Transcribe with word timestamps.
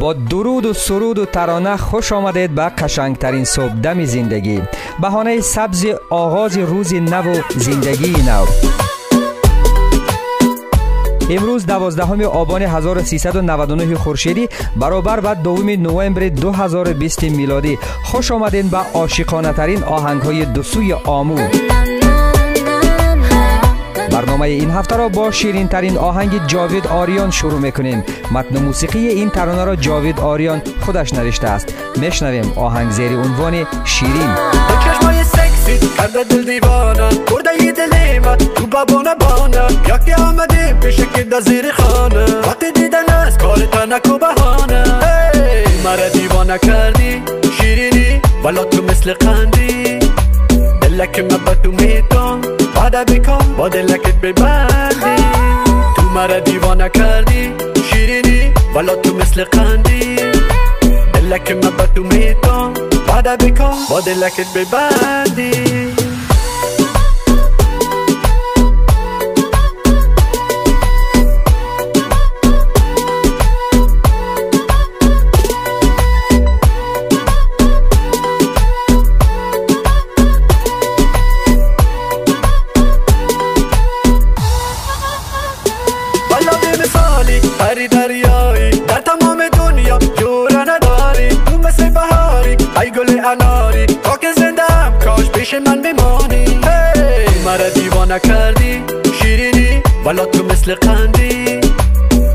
با 0.00 0.12
درود 0.12 0.66
و 0.66 0.72
سرود 0.72 1.18
و 1.18 1.24
ترانه 1.24 1.76
خوش 1.76 2.12
آمدید 2.12 2.54
به 2.54 2.62
قشنگترین 2.62 3.44
صبح 3.44 3.74
دم 3.74 4.04
زندگی. 4.04 4.62
بهانه 5.02 5.40
سبز 5.40 5.86
آغاز 6.10 6.58
روز 6.58 6.94
نو 6.94 7.22
و 7.22 7.40
زندگی 7.56 8.10
نو. 8.10 8.46
امروز 11.30 11.66
دوازدهم 11.66 12.22
آبان 12.22 12.62
1399 12.62 13.94
خورشیدی 13.94 14.48
برابر 14.76 15.20
با 15.20 15.34
دوم 15.34 15.70
نوامبر 15.70 16.28
2020 16.28 17.22
میلادی. 17.22 17.78
خوش 18.04 18.30
آمدین 18.30 18.68
به 18.68 18.78
عاشقانه 18.94 19.52
ترین 19.52 19.82
آهنگ 19.82 20.22
های 20.22 20.44
دو 20.44 20.62
سوی 20.62 20.92
آمو 20.92 21.38
برنامه 24.16 24.46
این 24.46 24.70
هفته 24.70 24.96
را 24.96 25.08
با 25.08 25.30
شیرین 25.30 25.68
ترین 25.68 25.98
آهنگ 25.98 26.46
جاوید 26.46 26.86
آریان 26.86 27.30
شروع 27.30 27.60
می‌کنیم. 27.60 28.04
متن 28.30 28.58
موسیقی 28.58 29.08
این 29.08 29.30
ترانه 29.30 29.64
را 29.64 29.76
جاوید 29.76 30.20
آریان 30.20 30.62
خودش 30.80 31.14
نوشته 31.14 31.48
است. 31.48 31.74
میشنویم 31.96 32.52
آهنگ 32.56 32.90
زیر 32.90 33.12
عنوان 33.12 33.66
شیرین. 33.84 34.34
کرده 35.98 36.24
دل 36.24 36.44
دیوانه. 36.44 37.08
برده 37.30 37.64
ی 37.64 37.72
دل 37.72 38.18
من 38.18 38.36
تو 38.36 38.66
بابانه 38.66 39.14
بانه. 39.14 39.66
یکی 39.88 40.12
آمده 40.12 40.72
پیش 40.72 40.96
که 40.96 41.26
زیر 41.40 41.72
خانه. 41.72 42.24
وقتی 42.24 42.72
دیدن 42.72 43.14
از 43.26 43.38
کار 43.38 43.56
تنکو 43.56 44.18
بهانه. 44.18 44.84
مرا 45.84 46.08
دیوانه 46.08 46.58
کردی 46.58 47.22
شیرینی 47.60 48.20
ولا 48.44 48.64
تو 48.64 48.82
مثل 48.82 49.12
قندی. 49.12 49.95
دلک 50.96 51.18
من 51.18 51.54
تو 51.62 51.70
میتون 51.72 52.40
بعد 52.74 53.12
بکن 53.12 53.54
با 53.56 53.68
دلکت 53.68 54.14
ببندی 54.14 55.22
تو 55.96 56.02
مرا 56.14 56.40
دیوانه 56.40 56.88
کردی 56.88 57.52
شیرینی 57.90 58.52
ولا 58.74 58.94
تو 58.94 59.14
مثل 59.14 59.44
قندی 59.44 60.16
دلک 61.14 61.50
من 61.50 61.76
تو 61.94 62.02
میتون 62.02 62.74
بعد 63.08 63.44
بکن 63.44 63.74
با 63.90 64.00
دلکت 64.00 64.46
ببندی 64.54 65.65
نکردی 98.16 98.82
شیرینی 99.22 99.82
ولا 100.04 100.24
تو 100.24 100.44
مثل 100.44 100.74
قندی. 100.74 101.60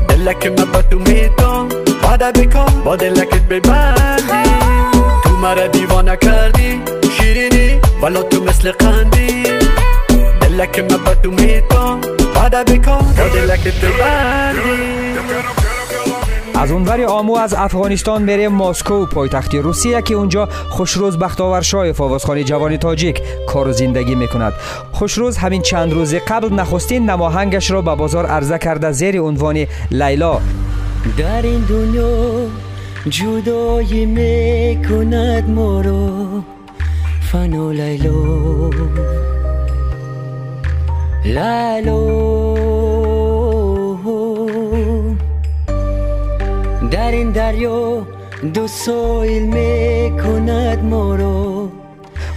دلک 0.08 0.46
من 0.46 0.72
با 0.72 0.82
تو 0.82 0.98
میتم 0.98 1.68
بعد 2.02 2.38
بکن 2.38 2.82
با 2.84 2.96
دلکت 2.96 3.42
ببندی 3.42 4.50
تو 5.24 5.30
مرا 5.30 5.66
دیوانه 5.66 6.16
کردی 6.16 6.82
شیرینی 7.18 7.80
ولا 8.02 8.22
تو 8.22 8.44
مثل 8.44 8.72
قندی. 8.72 9.42
دلک 10.40 10.78
من 10.78 11.04
با 11.04 11.14
تو 11.14 11.30
میتم 11.30 12.00
بعد 12.34 12.72
بکن 12.72 13.14
با 13.18 13.28
دلکت 13.28 13.74
ببندی 13.84 15.11
از 16.54 16.70
اونوری 16.70 17.04
آمو 17.04 17.36
از 17.36 17.54
افغانستان 17.54 18.22
میره 18.22 18.48
مسکو 18.48 19.06
پایتخت 19.06 19.54
روسیه 19.54 20.02
که 20.02 20.14
اونجا 20.14 20.48
خوشروز 20.68 21.18
بختاور 21.18 21.60
شایف 21.60 22.00
آوازخانی 22.00 22.44
جوانی 22.44 22.78
تاجیک 22.78 23.22
کار 23.46 23.68
و 23.68 23.72
زندگی 23.72 24.14
می‌کند. 24.14 24.52
خوشروز 24.92 25.36
همین 25.36 25.62
چند 25.62 25.92
روز 25.92 26.14
قبل 26.14 26.54
نخستین 26.54 27.10
نماهنگش 27.10 27.70
را 27.70 27.82
به 27.82 27.94
بازار 27.94 28.26
عرضه 28.26 28.58
کرده 28.58 28.92
زیر 28.92 29.20
عنوان 29.20 29.66
لیلا. 29.90 30.40
در 31.18 31.42
این 31.42 31.60
دنیا 31.60 32.46
جدایی 33.08 34.06
می‌کند 34.06 35.50
ما 35.50 35.80
رو 35.80 36.26
فنا 37.32 37.72
لیلا. 37.72 38.70
لیلا. 41.24 42.51
در 46.92 47.10
این 47.10 47.30
دریا 47.30 48.06
دو 48.54 48.66
سایل 48.66 49.42
می‌کند 49.42 50.84
ما 50.84 51.18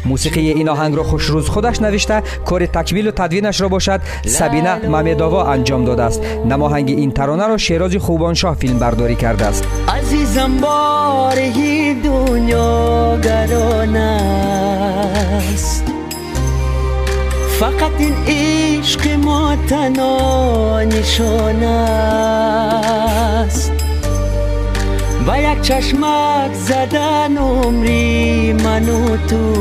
موسیقی 0.05 0.49
این 0.49 0.69
آهنگ 0.69 0.95
را 0.95 1.03
خوشروز 1.03 1.49
خودش 1.49 1.81
نوشته 1.81 2.23
کار 2.45 2.65
تکمیل 2.65 3.07
و 3.07 3.11
تدوینش 3.11 3.61
را 3.61 3.67
باشد. 3.67 4.01
سبینه 4.25 4.87
ممیداوا 4.87 5.45
انجام 5.45 5.85
داده 5.85 6.03
است. 6.03 6.21
نماهنگ 6.45 6.89
این 6.89 7.11
ترانه 7.11 7.47
را 7.47 7.57
شیراز 7.57 7.95
خوبانشاه 7.95 8.55
فیلم 8.55 8.79
برداری 8.79 9.15
کرده 9.15 9.45
است. 9.45 9.67
عزیزم 9.87 10.57
باری 10.57 11.93
دنیا 11.93 13.17
گران 13.23 13.95
است. 13.95 15.83
فقط 17.59 17.91
این 17.97 18.13
عشق 18.27 19.07
ما 19.07 19.55
تنها 19.69 20.83
نشان 20.83 21.63
است. 21.63 23.71
با 25.25 25.37
یک 25.37 25.61
چشمک 25.61 26.53
زدن 26.53 27.37
عمری 27.37 28.53
منو 28.53 29.17
تو. 29.17 29.53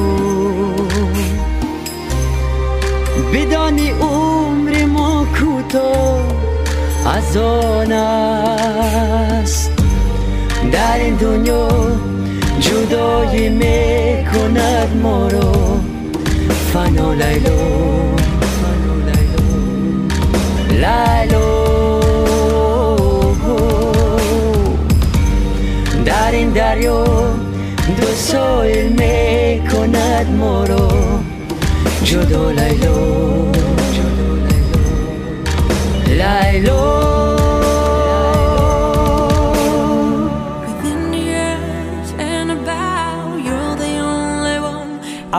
بدانی 3.35 3.91
عمر 3.91 4.85
ما 4.85 5.27
کوتاه 5.39 6.23
از 7.07 7.37
آن 7.37 7.93
است. 7.93 9.71
در 10.73 10.99
این 10.99 11.15
دنیا 11.15 11.69
جدایی 12.61 13.49
می‌کند 13.49 15.01
ما 15.03 15.29
رو 15.29 15.81
فنا 16.73 17.15
لیلو 17.15 17.74
سایل 28.15 28.89
می 28.89 29.69
کند 29.69 30.37
ما 30.39 30.65
رو 30.65 30.89
جدا 32.05 32.51
لیلو 32.51 33.14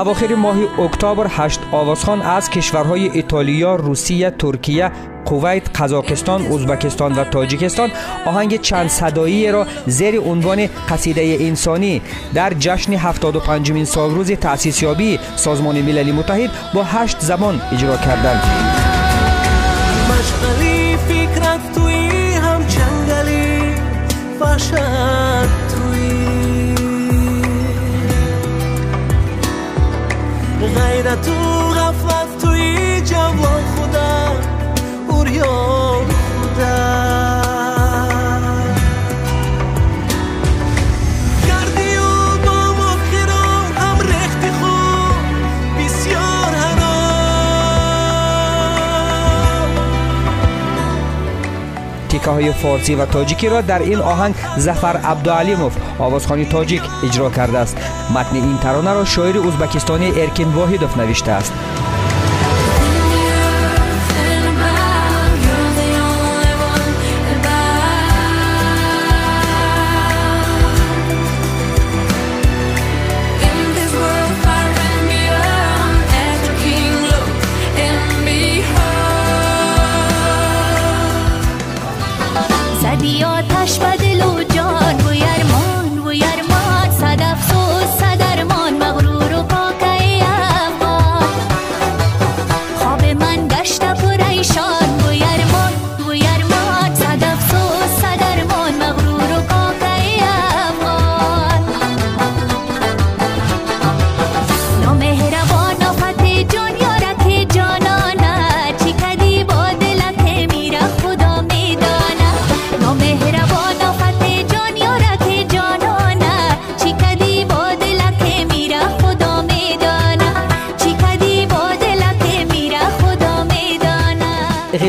اواخر 0.05 0.35
ماه 0.35 0.79
اکتبر 0.79 1.27
هشت 1.29 1.59
آوازخان 1.71 2.21
از 2.21 2.49
کشورهای 2.49 3.09
ایتالیا، 3.09 3.75
روسیه، 3.75 4.29
ترکیه، 4.29 4.91
کویت، 5.25 5.81
قزاقستان، 5.81 6.41
ازبکستان 6.41 7.13
و 7.13 7.23
تاجیکستان 7.23 7.91
آهنگ 8.25 8.61
چند 8.61 8.87
صدایی 8.87 9.51
را 9.51 9.67
زیر 9.87 10.19
عنوان 10.19 10.67
قصیده 10.89 11.37
انسانی 11.39 12.01
در 12.33 12.53
جشن 12.53 12.93
75 12.93 13.83
سالروز 13.83 14.31
تأسیس 14.31 14.83
یابی 14.83 15.19
سازمان 15.35 15.81
ملل 15.81 16.11
متحد 16.11 16.49
با 16.73 16.83
هشت 16.83 17.19
زبان 17.19 17.61
اجرا 17.71 17.97
کردند. 17.97 18.41
مشغلی 20.09 20.97
فکرت 20.97 21.73
توی 21.75 22.33
هم 22.33 22.67
چنگلی 22.67 23.75
غیرت 31.05 31.27
و 31.29 31.69
غفلت 31.69 32.37
توی 32.41 33.01
جوان 33.01 33.63
خودم. 33.75 34.35
اوریان. 35.09 35.64
تیکه 52.25 52.35
های 52.35 52.53
فارسی 52.53 52.95
و 52.95 53.05
تاجیکی 53.05 53.49
را 53.49 53.61
در 53.61 53.79
این 53.79 53.99
آهنگ 53.99 54.35
زفر 54.57 54.97
عبدالعلیموف 54.97 55.77
آوازخانی 55.99 56.45
تاجیک 56.45 56.81
اجرا 57.03 57.29
کرده 57.29 57.57
است. 57.57 57.77
متن 58.15 58.35
این 58.35 58.57
ترانه 58.57 58.93
را 58.93 59.05
شاعر 59.05 59.37
ازبکستانی 59.37 60.11
ارکین 60.21 60.47
واحدوف 60.47 60.97
نوشته 60.97 61.31
است. 61.31 61.53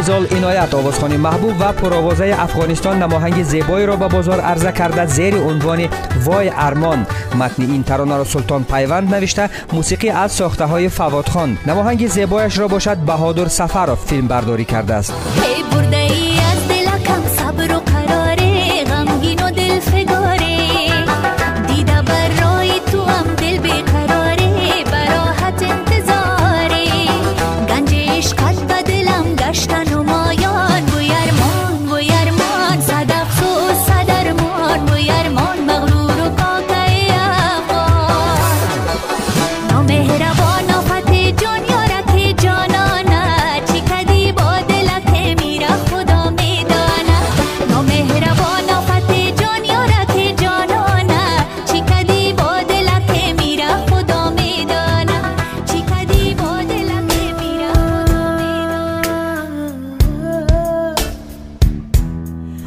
غزال 0.06 0.26
اینایت 0.30 0.74
آوازخانی 0.74 1.16
محبوب 1.16 1.54
و 1.60 1.72
پرآوازه 1.72 2.36
افغانستان 2.38 3.02
نماهنگ 3.02 3.42
زیبایی 3.42 3.86
را 3.86 3.96
به 3.96 4.08
بازار 4.08 4.40
عرضه 4.40 4.72
کرده. 4.72 5.06
زیر 5.06 5.36
عنوان 5.36 5.88
وای 6.24 6.52
ارمان. 6.54 7.06
متن 7.34 7.62
این 7.62 7.82
ترانه 7.82 8.16
را 8.16 8.24
سلطان 8.24 8.64
پیوند 8.64 9.14
نوشته. 9.14 9.50
موسیقی 9.72 10.08
از 10.08 10.32
ساخته 10.32 10.64
های 10.64 10.88
فواد 10.88 11.28
خان. 11.28 11.58
نماهنگ 11.66 12.08
زیبایش 12.08 12.58
را 12.58 12.68
باشد 12.68 12.96
بهادر 12.96 13.48
سفر 13.48 13.94
فیلم 13.94 14.28
برداری 14.28 14.64
کرده 14.64 14.94
است. 14.94 15.12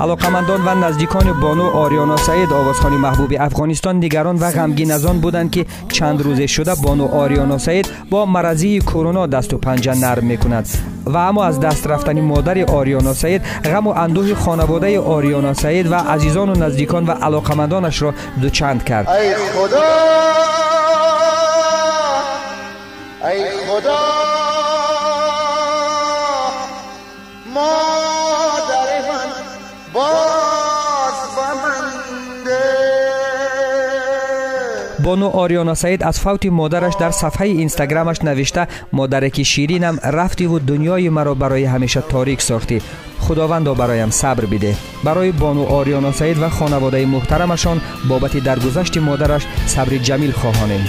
علاقمندان 0.01 0.62
و 0.66 0.75
نزدیکان 0.75 1.40
بانو 1.40 1.63
آریانا 1.63 2.18
سعید 2.18 2.54
آوازخانی 2.54 2.98
محبوب 2.98 3.34
افغانستان 3.40 3.96
نگران 3.96 4.36
و 4.36 4.51
غمگین 4.51 4.92
از 4.92 5.06
آن 5.06 5.19
بودند 5.22 5.51
که 5.51 5.66
چند 5.88 6.22
روزه 6.22 6.48
شده 6.48 6.75
بانو 6.75 7.07
آریانا 7.07 7.57
سعید 7.57 7.88
با 8.10 8.25
مرضی 8.25 8.80
کرونا 8.80 9.28
دست 9.28 9.54
و 9.54 9.57
پنجه 9.57 9.96
نرم 9.96 10.25
می‌کند. 10.25 10.68
و 11.06 11.18
اما 11.18 11.46
از 11.46 11.60
دست 11.60 11.88
رفتن 11.88 12.22
مادر 12.22 12.63
آریانا 12.63 13.13
سعید 13.13 13.42
غم 13.42 13.88
و 13.88 13.90
اندوه 13.90 14.34
خانواده 14.34 15.00
آریانا 15.00 15.54
سعید 15.54 15.92
و 15.92 15.96
عزیزان 15.96 16.50
و 16.50 16.66
نزدیکان 16.66 17.06
و 17.06 17.12
علاقمندانش 17.12 18.02
را 18.02 18.13
دوچند 18.42 18.84
کرد. 18.84 19.10
ای 19.10 19.36
خدا! 19.36 20.59
بانو 35.10 35.28
آریانا 35.28 35.74
سعید 35.74 36.04
از 36.04 36.20
فوت 36.20 36.46
مادرش 36.46 36.94
در 37.00 37.12
صفحه 37.12 37.48
اینستاگرامش 37.48 38.24
نوشته 38.24 38.68
مادرک 38.94 39.44
شیرینم 39.44 40.00
رفتی 40.04 40.46
و 40.46 40.60
دنیای 40.60 41.10
مرا 41.10 41.34
برای 41.34 41.66
همیشه 41.66 42.02
تاریک 42.02 42.42
ساختی. 42.42 42.82
خداوند 43.20 43.78
برایم 43.78 44.10
صبر 44.10 44.46
بده. 44.46 44.76
برای 45.04 45.32
بانو 45.32 45.66
آریانا 45.66 46.12
سعید 46.12 46.42
و 46.42 46.50
خانواده 46.50 47.06
محترمشان 47.06 47.82
بابت 48.10 48.38
درگذشت 48.38 48.98
مادرش 48.98 49.48
صبر 49.66 49.98
جمیل 49.98 50.32
خواهانیم 50.32 50.86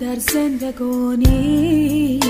در 0.00 0.16
زندگانی 0.18 2.20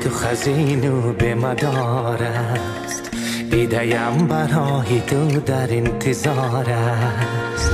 تو 0.00 0.10
خزین 0.10 0.92
و 0.92 1.12
به 1.12 1.34
مدار 1.34 2.22
است. 2.22 3.10
دیدیم 3.50 4.26
برای 4.28 5.00
تو 5.06 5.40
در 5.40 5.74
انتظار 5.74 6.66
است. 6.70 7.72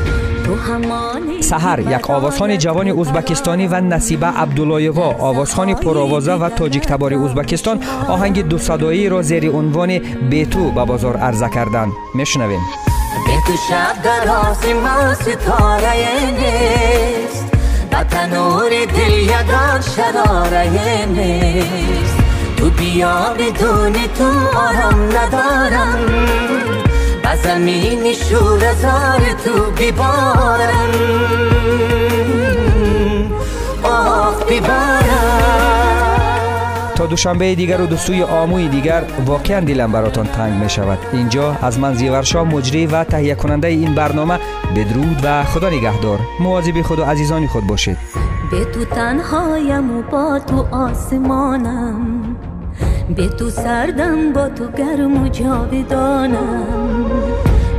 سحر 1.40 1.80
یک 1.80 2.10
آوازخان 2.10 2.58
جوان 2.58 2.88
ازبکستانی 3.00 3.66
و 3.66 3.80
نصیبه 3.80 4.26
عبداللایوا 4.26 5.14
آوازخان 5.18 5.74
پرآوازه 5.74 6.32
و 6.32 6.48
تاجیک 6.48 6.86
تبار 6.86 7.14
ازبکستان 7.14 7.82
آهنگ 8.08 8.48
دو 8.48 8.58
صدایی 8.58 9.08
را 9.08 9.22
زیر 9.22 9.50
عنوان 9.50 9.98
بیتو 10.30 10.70
به 10.70 10.84
بازار 10.84 11.16
عرضه 11.16 11.48
کردند. 11.48 11.92
میشنویم. 12.14 12.60
به 13.26 13.32
تو 13.46 13.52
شب 13.68 14.02
در 14.02 14.28
آسمان 14.30 15.14
ستاره 15.14 15.92
نیست. 16.30 17.43
تنور 18.02 18.68
دل 18.68 19.12
یگان 19.12 19.80
شراره 19.96 21.06
نیست. 21.06 22.16
تو 22.56 22.70
بیا 22.70 23.34
بدون 23.38 23.92
تو 23.92 24.58
آرام 24.58 25.02
ندارم. 25.02 25.98
و 27.24 27.36
زمین 27.36 28.12
شور 28.12 28.64
ازار 28.64 29.20
تو 29.44 29.70
بیبارم. 29.70 30.92
آخ 33.82 34.44
تا 37.04 37.10
دوشنبه 37.10 37.54
دیگر 37.54 37.80
و 37.80 37.86
دوستوی 37.86 38.22
آموی 38.22 38.68
دیگر 38.68 39.04
واقعا 39.26 39.60
دیلم 39.60 39.92
براتان 39.92 40.26
تنگ 40.26 40.62
می 40.62 40.70
شود 40.70 40.98
اینجا 41.12 41.56
از 41.62 41.78
من 41.78 41.94
زیورشا 41.94 42.44
مجری 42.44 42.86
و 42.86 43.04
تهیه 43.04 43.34
کننده 43.34 43.68
این 43.68 43.94
برنامه 43.94 44.38
بدرود 44.76 45.20
و 45.24 45.44
خدا 45.44 45.68
نگهدار. 45.70 46.18
مواظب 46.40 46.82
خود 46.82 46.98
و 46.98 47.04
عزیزانی 47.04 47.46
خود 47.46 47.66
باشید. 47.66 47.96
به 48.50 48.64
تو 48.64 48.84
تنهایم 48.84 49.98
و 49.98 50.02
با 50.02 50.38
تو 50.38 50.76
آسمانم. 50.76 51.96
به 53.16 53.28
تو 53.28 53.50
سردم 53.50 54.32
با 54.32 54.48
تو 54.48 54.70
گرم 54.70 55.24
و 55.24 55.28
جاودانم. 55.28 56.66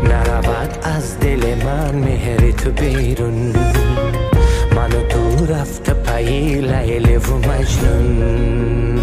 نرود 0.04 0.78
از 0.84 1.20
دل 1.20 1.56
من 1.66 1.96
مهر 1.96 2.52
تو 2.52 2.72
بیرون. 2.72 3.54
منو 4.76 5.08
تو 5.10 5.46
رفته 5.54 5.94
پایی 6.16 6.62
لیل 6.62 7.18
و 7.18 7.38
مجنون 7.38 8.96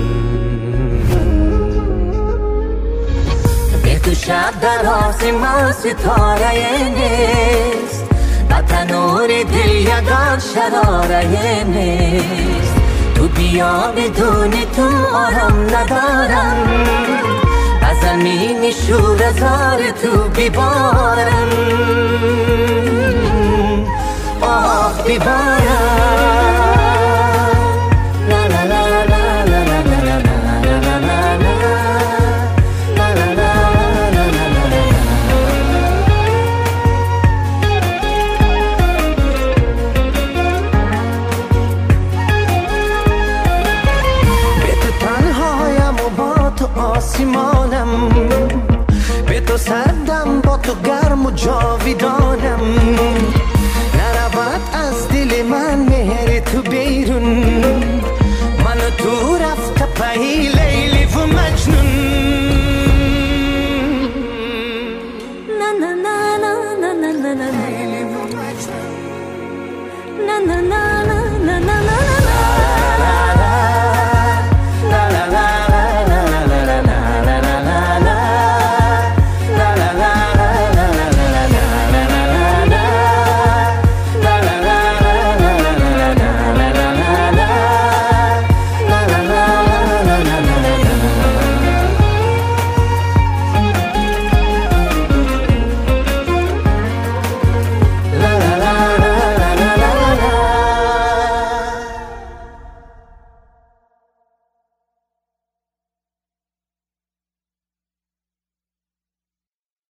به 3.84 3.98
تو 3.98 4.14
شب 4.14 4.60
در 4.62 4.86
آسمان 4.86 5.72
ستاره 5.72 6.52
نیست 6.88 8.04
و 8.50 8.62
تنور 8.62 9.26
دل 9.26 9.70
یگان 9.70 10.38
شراره 10.54 11.64
نیست 11.64 12.74
تو 13.14 13.28
بیا 13.28 13.92
بدون 13.96 14.50
تو 14.50 15.16
آرام 15.16 15.66
ندارم 15.66 16.56
از 17.90 17.96
زمین 18.02 18.70
شور 18.70 19.22
ازار 19.24 19.90
تو 20.02 20.28
بیبارم 20.28 21.48
آه 24.42 25.02
بیبارم 25.06 25.61
پشیمانم 47.22 48.08
به 49.26 49.40
تو 49.40 49.56
سردم 49.56 50.40
با 50.40 50.56
تو 50.56 50.74
گرم 50.74 51.26
و 51.26 51.30
جاویدانم 51.30 52.60
نرود 53.94 54.60
از 54.72 55.08
دل 55.08 55.42
من 55.42 55.78
مهر 55.78 56.40
تو 56.40 56.62
بیرون 56.62 57.22
منو 58.64 58.90
تو 58.98 59.36
رفت 59.36 59.94
پهی 59.94 60.48
لیلی 60.48 61.04
و 61.04 61.26
مجنون 61.26 61.92
na 65.60 65.70
na 65.80 65.90
na 66.04 66.16
na 66.82 67.10
na 67.22 67.32
na 67.40 67.61